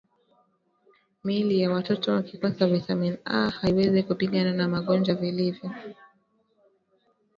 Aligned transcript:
Miili 1.23 1.61
ya 1.61 1.71
watoto 1.71 2.19
ikikosa 2.19 2.67
viatamini 2.67 3.17
A 3.25 3.49
haiwezi 3.49 4.03
kupigana 4.03 4.53
na 4.53 4.67
magonjwa 4.67 5.15
vilivyo 5.15 5.71